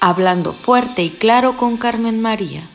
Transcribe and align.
Hablando 0.00 0.52
fuerte 0.52 1.02
y 1.02 1.10
claro 1.10 1.56
con 1.56 1.76
Carmen 1.76 2.22
María. 2.22 2.68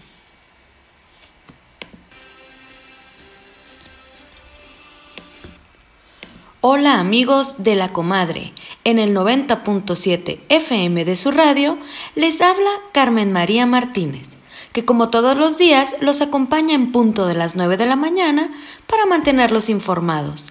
Hola 6.60 7.00
amigos 7.00 7.64
de 7.64 7.76
la 7.76 7.94
comadre, 7.94 8.52
en 8.84 9.00
el 9.00 9.16
90.7 9.16 10.40
FM 10.50 11.06
de 11.06 11.16
su 11.16 11.32
radio 11.32 11.78
les 12.16 12.42
habla 12.42 12.70
Carmen 12.92 13.32
María 13.32 13.66
Martínez, 13.66 14.28
que 14.74 14.84
como 14.84 15.10
todos 15.10 15.38
los 15.38 15.58
días 15.58 15.96
los 16.02 16.20
acompaña 16.20 16.76
en 16.76 16.92
punto 16.92 17.26
de 17.26 17.36
las 17.36 17.56
9 17.56 17.78
de 17.78 17.86
la 17.86 17.96
mañana 17.96 18.50
para 18.86 19.06
mantenerlos 19.06 19.70
informados. 19.70 20.44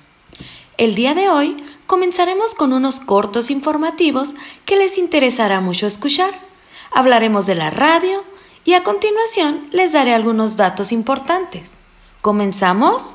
El 0.78 0.94
día 0.94 1.12
de 1.12 1.28
hoy 1.28 1.62
comenzaremos 1.86 2.54
con 2.54 2.72
unos 2.72 2.98
cortos 2.98 3.50
informativos 3.50 4.34
que 4.64 4.76
les 4.76 4.96
interesará 4.96 5.60
mucho 5.60 5.86
escuchar. 5.86 6.51
Hablaremos 6.94 7.46
de 7.46 7.54
la 7.54 7.70
radio 7.70 8.24
y 8.64 8.74
a 8.74 8.84
continuación 8.84 9.68
les 9.72 9.92
daré 9.92 10.14
algunos 10.14 10.56
datos 10.56 10.92
importantes. 10.92 11.70
¿Comenzamos? 12.20 13.14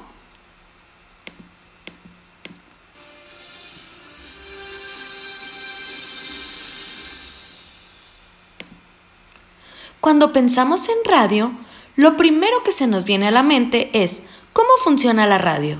Cuando 10.02 10.32
pensamos 10.32 10.88
en 10.88 10.96
radio, 11.05 11.52
lo 11.96 12.16
primero 12.18 12.63
que 12.63 12.71
se 12.71 12.88
nos 12.88 13.04
viene 13.04 13.27
a 13.27 13.32
la 13.32 13.44
mente 13.44 13.90
es 13.94 14.21
¿cómo 14.54 14.70
funciona 14.84 15.26
la 15.27 15.38
radio? 15.38 15.80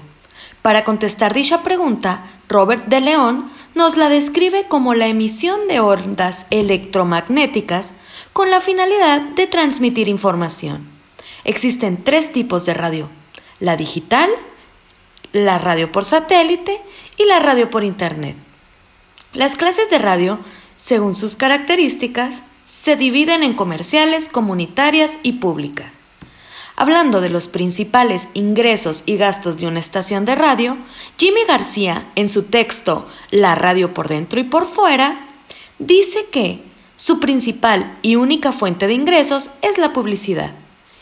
Para 0.62 0.84
contestar 0.84 1.34
dicha 1.34 1.64
pregunta, 1.64 2.26
Robert 2.50 2.86
de 2.88 3.02
León 3.02 3.52
nos 3.76 3.96
la 3.96 4.10
describe 4.10 4.68
como 4.68 4.94
la 4.94 5.08
emisión 5.08 5.68
de 5.68 5.80
ondas 5.80 6.46
electromagnéticas 6.49 7.91
con 8.34 8.49
la 8.49 8.62
finalidad 8.62 9.22
de 9.22 9.48
transmitir 9.48 10.08
información. 10.08 10.88
Existen 11.44 12.04
tres 12.04 12.32
tipos 12.32 12.66
de 12.66 12.74
radio, 12.74 13.10
la 13.60 13.77
digital, 13.77 14.30
la 15.32 15.60
radio 15.60 15.91
por 15.91 16.05
satélite 16.05 16.82
y 17.18 17.26
la 17.26 17.40
radio 17.40 17.70
por 17.70 17.84
Internet. 17.84 18.36
Las 19.34 19.55
clases 19.55 19.90
de 19.90 19.98
radio, 19.98 20.40
según 20.77 21.16
sus 21.16 21.36
características, 21.36 22.36
se 22.66 22.96
dividen 22.96 23.44
en 23.44 23.54
comerciales, 23.54 24.27
comunitarias 24.27 25.12
y 25.24 25.34
públicas. 25.34 25.96
Hablando 26.80 27.22
de 27.22 27.30
los 27.30 27.48
principales 27.48 28.28
ingresos 28.36 29.02
y 29.08 29.18
gastos 29.18 29.58
de 29.58 29.66
una 29.66 29.80
estación 29.80 30.26
de 30.26 30.36
radio, 30.36 30.78
Jimmy 31.18 31.44
García, 31.48 32.06
en 32.14 32.30
su 32.30 32.44
texto 32.44 33.08
La 33.32 33.56
radio 33.56 33.96
por 33.96 34.08
dentro 34.08 34.40
y 34.40 34.44
por 34.44 34.68
fuera, 34.68 35.26
dice 35.80 36.28
que 36.32 36.62
su 36.96 37.20
principal 37.20 37.98
y 38.04 38.16
única 38.16 38.52
fuente 38.52 38.86
de 38.86 38.94
ingresos 38.94 39.50
es 39.64 39.80
la 39.80 39.92
publicidad, 39.92 40.52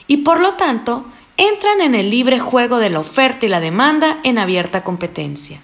y 0.07 0.17
por 0.17 0.39
lo 0.39 0.53
tanto 0.53 1.07
entran 1.35 1.81
en 1.81 1.93
el 1.93 2.09
libre 2.09 2.39
juego 2.39 2.77
de 2.77 2.89
la 2.89 3.01
oferta 3.01 3.45
y 3.45 3.49
la 3.49 3.59
demanda 3.59 4.19
en 4.23 4.39
abierta 4.39 4.81
competencia. 4.81 5.61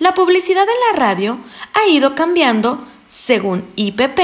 La 0.00 0.14
publicidad 0.14 0.64
en 0.64 0.98
la 0.98 0.98
radio 0.98 1.38
ha 1.74 1.88
ido 1.88 2.16
cambiando, 2.16 2.84
según 3.06 3.62
IPP, 3.76 4.18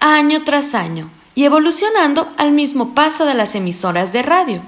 año 0.00 0.42
tras 0.42 0.74
año 0.74 1.10
y 1.34 1.44
evolucionando 1.44 2.32
al 2.36 2.52
mismo 2.52 2.94
paso 2.94 3.24
de 3.24 3.34
las 3.34 3.54
emisoras 3.54 4.12
de 4.12 4.22
radio, 4.22 4.62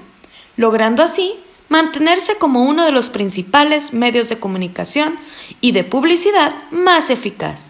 logrando 0.57 1.03
así 1.03 1.39
mantenerse 1.69 2.37
como 2.37 2.63
uno 2.63 2.85
de 2.85 2.91
los 2.91 3.09
principales 3.09 3.93
medios 3.93 4.29
de 4.29 4.39
comunicación 4.39 5.17
y 5.61 5.71
de 5.71 5.83
publicidad 5.83 6.53
más 6.71 7.09
eficaz. 7.09 7.69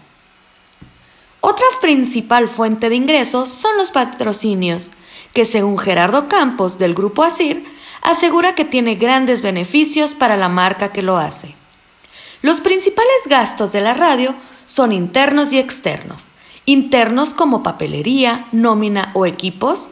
Otra 1.40 1.66
principal 1.80 2.48
fuente 2.48 2.88
de 2.88 2.96
ingresos 2.96 3.50
son 3.50 3.76
los 3.76 3.90
patrocinios, 3.90 4.90
que 5.32 5.44
según 5.44 5.78
Gerardo 5.78 6.28
Campos 6.28 6.78
del 6.78 6.94
grupo 6.94 7.22
ASIR, 7.22 7.64
asegura 8.02 8.54
que 8.54 8.64
tiene 8.64 8.96
grandes 8.96 9.42
beneficios 9.42 10.14
para 10.14 10.36
la 10.36 10.48
marca 10.48 10.92
que 10.92 11.02
lo 11.02 11.16
hace. 11.18 11.54
Los 12.42 12.60
principales 12.60 13.22
gastos 13.26 13.72
de 13.72 13.80
la 13.80 13.94
radio 13.94 14.34
son 14.66 14.92
internos 14.92 15.52
y 15.52 15.58
externos 15.58 16.27
internos 16.68 17.32
como 17.32 17.62
papelería, 17.62 18.46
nómina 18.52 19.10
o 19.14 19.24
equipos, 19.24 19.88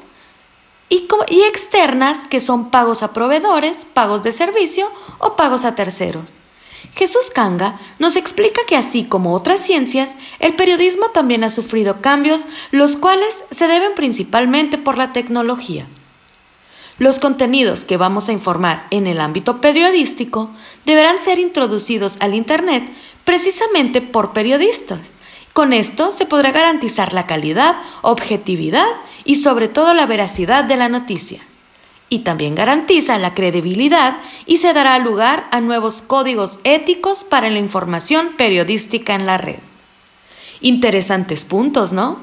y, 0.91 1.09
externas 1.49 2.27
que 2.29 2.39
son 2.39 2.71
pagos 2.71 3.03
a 3.03 3.15
proveedores, 3.15 3.87
pagos 3.95 4.23
de 4.23 4.31
servicio 4.31 4.91
o 5.19 5.37
pagos 5.37 5.65
a 5.65 5.75
terceros. 5.75 6.25
Jesús 6.95 7.31
Kanga 7.35 7.81
nos 7.99 8.15
explica 8.15 8.61
que 8.69 8.77
así 8.77 9.05
como 9.05 9.33
otras 9.33 9.61
ciencias, 9.61 10.17
el 10.39 10.55
periodismo 10.55 11.07
también 11.09 11.45
ha 11.45 11.51
sufrido 11.51 12.03
cambios, 12.03 12.43
los 12.73 12.97
cuales 12.97 13.45
se 13.51 13.69
deben 13.69 13.95
principalmente 13.95 14.77
por 14.77 14.99
la 14.99 15.15
tecnología. 15.15 15.87
Los 16.99 17.19
contenidos 17.19 17.87
que 17.87 17.97
vamos 17.97 18.29
a 18.29 18.33
informar 18.33 18.87
en 18.91 19.07
el 19.07 19.23
ámbito 19.23 19.63
periodístico 19.63 20.51
deberán 20.85 21.19
ser 21.19 21.39
introducidos 21.39 22.19
al 22.21 22.35
Internet 22.35 22.87
precisamente 23.25 24.03
por 24.03 24.35
periodistas 24.35 25.01
con 25.57 25.73
esto 25.73 26.13
se 26.13 26.27
podrá 26.27 26.53
garantizar 26.53 27.15
la 27.15 27.25
calidad, 27.25 27.77
objetividad 28.03 28.89
y 29.25 29.37
sobre 29.37 29.69
todo 29.69 29.95
la 29.95 30.05
veracidad 30.05 30.65
de 30.65 30.77
la 30.77 30.91
noticia. 30.91 31.41
Y 32.11 32.19
también 32.19 32.55
garantiza 32.55 33.17
la 33.17 33.33
credibilidad 33.33 34.19
y 34.45 34.59
se 34.59 34.75
dará 34.75 34.99
lugar 34.99 35.49
a 35.53 35.61
nuevos 35.63 36.03
códigos 36.03 36.59
éticos 36.65 37.25
para 37.25 37.49
la 37.49 37.59
información 37.59 38.35
periodística 38.37 39.15
en 39.15 39.25
la 39.25 39.39
red. 39.39 39.61
Interesantes 40.61 41.47
puntos, 41.47 41.91
¿no? 41.91 42.19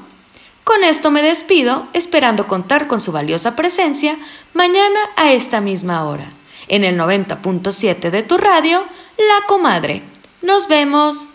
Con 0.62 0.84
esto 0.84 1.10
me 1.10 1.20
despido, 1.20 1.88
esperando 1.92 2.46
contar 2.46 2.86
con 2.86 3.00
su 3.00 3.10
valiosa 3.10 3.56
presencia 3.56 4.16
mañana 4.52 5.00
a 5.16 5.32
esta 5.32 5.60
misma 5.60 6.04
hora, 6.04 6.30
en 6.68 6.84
el 6.84 6.96
90.7 6.96 8.10
de 8.10 8.22
tu 8.22 8.38
radio, 8.38 8.84
La 9.18 9.44
Comadre. 9.48 10.04
Nos 10.40 10.68
vemos. 10.68 11.26